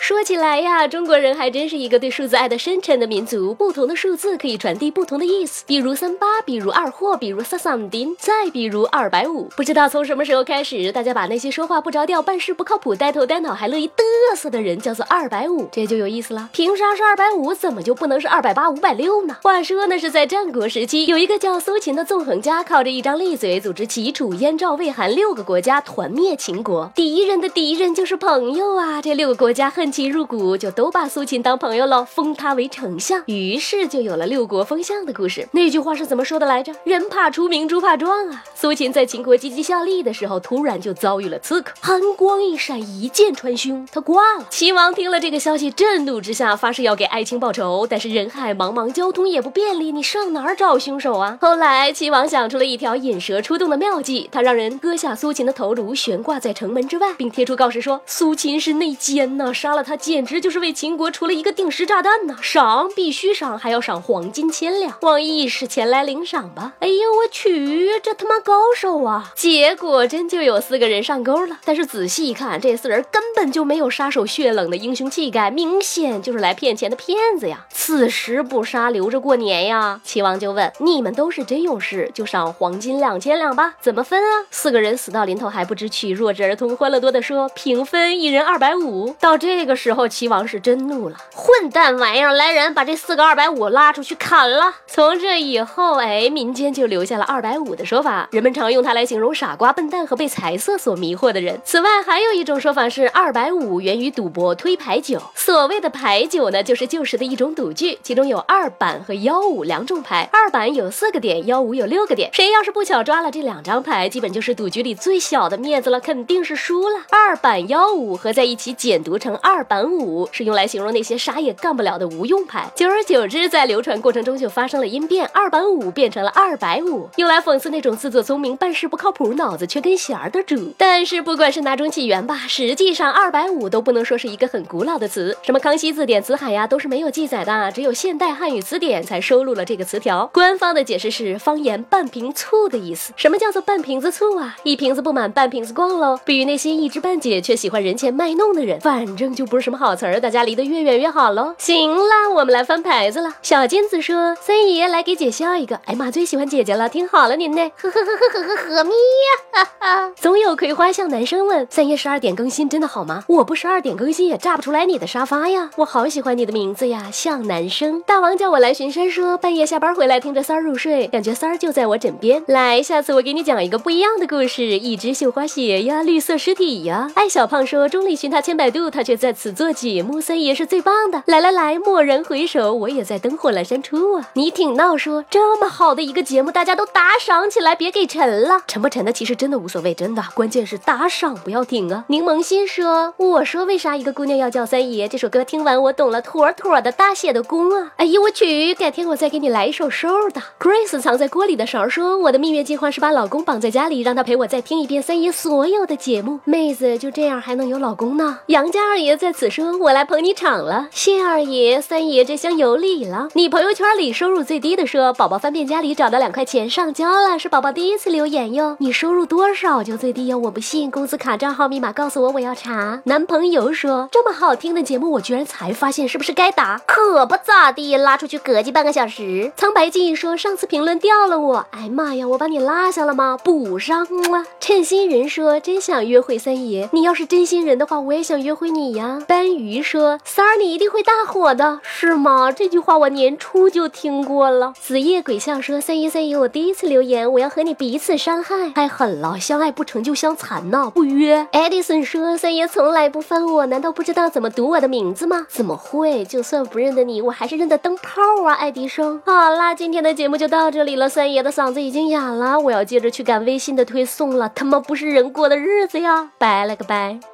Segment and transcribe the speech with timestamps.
[0.00, 3.52] 说起来呀，中国人还真是一个对数字爱的深沉的民族。
[3.52, 9.50] 不同的数字可以传递不同的意思，比如三八，比如二货，比如三三丁，再比如二百五。
[9.54, 16.48] 不知道从什么时候开始，大家把那些说话不着调、办事不靠谱、呆头呆脑还乐意嘚瑟的人叫做二百五，这就有意思了。
[16.54, 17.52] 凭啥是二百五？
[17.52, 19.36] 怎么就不能是二百八、五百六呢？
[19.42, 26.90] 话说那是在战国时期，有一个叫苏秦的纵横家，靠着一张利嘴，组织齐楚、燕赵、魏韩六个国家团灭秦国。
[26.94, 29.02] 敌人的敌人就是朋友啊！
[29.02, 29.89] 这六个国家恨。
[29.90, 35.48] 秦入骨，就都把苏秦当朋友了，封他为丞相，于是就有了六国封相的故事。
[35.52, 36.72] 那句话是怎么说的来着？
[36.84, 38.44] 人怕出名，猪怕壮啊！
[38.54, 44.46] 苏秦在秦国积极效力的时候，突然就遭遇了刺客，寒光一闪，一箭穿胸，他挂了。
[44.48, 51.36] 秦王听了这个消息，震怒之下发誓要给爱卿报仇，但是人海茫茫，交通也不便利，你上哪儿找凶手啊？
[51.40, 59.79] 后来秦王想出了一条引蛇出洞的妙计，他让人割下苏秦的头颅，悬挂在城门之外，并贴出告示说：苏秦是内奸呐，杀了。
[59.82, 62.36] 他简直就是为秦国除了一个定时炸弹呐！
[62.42, 64.96] 赏必须赏，还要赏黄金千两。
[65.00, 66.74] 王义是前来领赏吧？
[66.80, 69.32] 哎呦我去，这他妈高手啊！
[69.34, 71.58] 结果真就有四个人上钩了。
[71.64, 77.66] 但是仔细一看，这四人根本就没有杀手血冷的英雄气概，明显就是来骗钱的骗子呀！
[77.70, 80.00] 此时不杀，留着过年呀！
[80.04, 83.74] 齐王就问：你们都是真勇士，就赏黄金两千两吧？
[83.80, 84.46] 怎么分啊？
[84.50, 89.16] 四个人死到临头还不知取，弱智儿童欢乐多的说：平分，一人二百五。
[89.18, 89.69] 到这个。
[89.70, 92.32] 这时候齐王是真怒了，混蛋玩意儿！
[92.32, 94.74] 来人，把这四个二百五拉出去砍了。
[94.88, 101.60] 从这以后，哎，民间就留下了二百五的说法，人们常用它来形容傻瓜、笨蛋和被财色所迷惑的人。
[101.64, 105.22] 此外，还有一种说法是二百五源于赌博推牌九。
[105.36, 110.28] 所谓的牌九呢，就是旧时的一种赌具，其中有二板和幺五两种牌。
[110.32, 112.28] 二板有四个点，幺五有六个点。
[112.32, 117.02] 谁要是不巧抓了这两张牌，基本就是赌局里最小的面子了，肯定是输了。
[117.10, 119.59] 二板幺五合在一起简读成二。
[119.60, 130.72] 二板五是用来形容那些啥也干不了的无用牌，久而久之，在流传过程中就发生了音变，二板五变成了二百五，用来讽刺那种自作聪明、办事不靠谱、脑子缺根弦儿的主。
[130.78, 140.30] 但是不管是哪种起源吧，实际上二百五都不能说是一个很古老的词，什么康熙字典、辞海呀，都是没有记载的，只有现代汉语词典才收录了这个词条。
[140.32, 143.12] 官方的解释是方言半瓶醋的意思。
[143.14, 144.56] 什么叫做半瓶子醋啊？
[144.62, 146.18] 一瓶子不满半瓶子逛喽。
[146.24, 149.39] 比喻那些一知半解却喜欢人前卖弄的人，反正就。
[149.46, 151.54] 不是什么好词儿，大家离得越远越好喽。
[151.58, 153.34] 行了，我们来翻牌子了。
[153.42, 157.70] 小金子说：“三爷来给姐笑一个。”哎妈，最喜欢姐姐了，听好了您呢。
[157.76, 159.32] 呵呵呵呵呵呵呵咪呀！
[159.52, 160.12] 哈哈。
[160.16, 165.70] 总有葵花向男生问：“三爷十二点更新真的好吗？”我不十二点更新也炸不出来你的沙发呀。
[165.76, 168.02] 我好喜欢你的名字呀，向男生。
[168.02, 172.42] 大王叫我来巡山，说半夜下班回来听着三儿入睡，感觉三儿就在我枕边。
[172.46, 174.62] 来，下次我给你讲一个不一样的故事。
[174.62, 177.10] 一只绣花鞋呀，绿色尸体呀。
[177.14, 181.22] 爱小胖说：“钟里寻他千百度，他却在。”此做节目，三爷是最棒的。
[181.26, 184.30] 来来来，蓦然回首，我也在灯火阑珊处啊。
[184.34, 188.62] 你挺闹说，这么好的一个节目，大家都打赏起来，别给沉了。
[188.66, 192.04] 沉不沉的其实真的无所谓，真的，关键是打赏不要停啊。
[192.08, 195.08] 柠檬心说，我说为啥一个姑娘要叫三爷？
[195.08, 197.92] 这首歌听完我懂了，妥妥的大写的功啊。
[197.96, 200.42] 哎呦我去，改天我再给你来一首瘦的。
[200.58, 206.40] Grace 藏在锅里的勺说，我的蜜月计划是把老公绑在家里，让他陪我再听一遍三爷所有的节目。
[206.44, 208.40] 妹子就这样还能有老公呢？
[208.46, 209.30] 杨家二爷在。
[209.40, 213.28] 此说我来捧你场了，谢二爷、三爷这厢有礼了。
[213.34, 218.76] 你朋友圈里收入最低的说，宝宝翻遍家里找到两块钱上交了，是宝宝第一次留言哟。
[218.80, 220.36] 你收入多少就最低哟？
[220.36, 223.00] 我不信，工资卡账号密码告诉我，我要查。
[223.04, 226.82] 男朋友说这么好听的节目，我居然才发现，是不是该打？
[226.86, 229.52] 可不咋地，拉出去膈鸡半个小时。
[229.56, 233.38] 苍白静说上次评论掉了我，哎妈呀，我把你落下了吗？
[233.42, 234.44] 补上了。
[234.58, 239.09] 称心人说真想约会三爷，你要是真心人的话，我也想约会你呀。
[239.26, 244.72] 斑鱼说：“三儿，你一定会大火的，是吗？”这句话我年初就听过了。
[244.78, 255.46] 子夜鬼笑说：“三爷，三爷，我第一次留言，我要和你彼此伤害，太狠了，相爱不成就相残呢，不约。”艾迪森说：“三爷从来不翻我，难道不知道怎么读我的名字吗？
[255.48, 256.24] 怎么会？
[256.24, 261.08] 就算不认得你，我还是认得灯泡啊，爱迪生。”好啦，今天的节目就到这里了。
[261.08, 266.30] 三爷的嗓子已经哑了，我要接着去赶微信的推送了，他妈不是人过的日子呀！
[266.38, 267.29] 拜了个拜。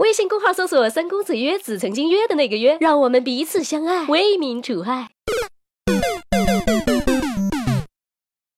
[0.00, 5.08] 微信公号搜索“三公子约子”，曾经约的那个约，让我们彼此相爱，为民除害。